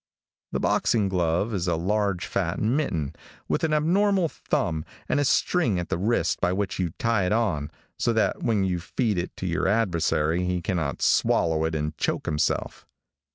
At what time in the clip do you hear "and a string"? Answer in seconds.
5.07-5.77